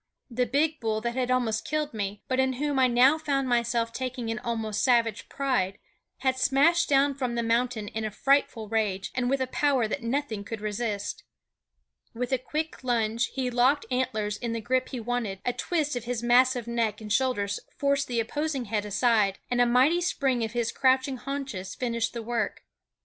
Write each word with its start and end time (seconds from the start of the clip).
The 0.31 0.47
big 0.47 0.79
bull 0.79 0.99
that 1.01 1.13
had 1.13 1.29
almost 1.29 1.63
killed 1.63 1.93
me, 1.93 2.23
but 2.27 2.39
in 2.39 2.53
whom 2.53 2.79
I 2.79 2.87
now 2.87 3.19
found 3.19 3.47
myself 3.47 3.93
taking 3.93 4.31
an 4.31 4.39
almost 4.39 4.81
savage 4.81 5.29
pride, 5.29 5.77
had 6.21 6.39
smashed 6.39 6.89
down 6.89 7.13
from 7.13 7.35
the 7.35 7.43
mountain 7.43 7.87
in 7.89 8.03
a 8.03 8.09
frightful 8.09 8.67
rage, 8.67 9.11
and 9.13 9.29
with 9.29 9.39
a 9.41 9.45
power 9.45 9.87
that 9.87 10.01
nothing 10.01 10.43
could 10.43 10.59
resist. 10.59 11.23
With 12.15 12.31
a 12.31 12.39
quick 12.39 12.83
lunge 12.83 13.27
he 13.27 13.51
locked 13.51 13.85
antlers 13.91 14.37
in 14.37 14.53
the 14.53 14.59
grip 14.59 14.89
he 14.89 14.99
wanted; 14.99 15.39
a 15.45 15.53
twist 15.53 15.95
of 15.95 16.05
his 16.05 16.23
massive 16.23 16.65
neck 16.65 16.99
and 16.99 17.13
shoulders 17.13 17.59
forced 17.77 18.07
the 18.07 18.19
opposing 18.19 18.65
head 18.65 18.85
aside, 18.87 19.37
and 19.51 19.61
a 19.61 19.67
mighty 19.67 20.01
spring 20.01 20.43
of 20.43 20.53
his 20.53 20.71
crouching 20.71 21.17
haunches 21.17 21.75
finished 21.75 22.13
the 22.13 22.23
work. 22.23 22.63